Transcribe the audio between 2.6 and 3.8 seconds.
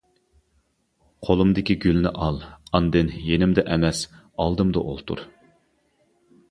ئاندىن، يېنىمدا